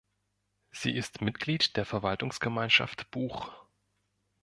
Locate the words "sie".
0.71-0.95